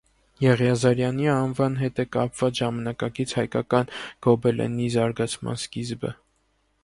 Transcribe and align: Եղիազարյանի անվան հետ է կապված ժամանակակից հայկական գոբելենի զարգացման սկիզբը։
Եղիազարյանի 0.43 1.27
անվան 1.33 1.75
հետ 1.81 2.01
է 2.03 2.05
կապված 2.15 2.61
ժամանակակից 2.63 3.33
հայկական 3.39 3.93
գոբելենի 4.29 4.87
զարգացման 4.97 5.61
սկիզբը։ 5.63 6.15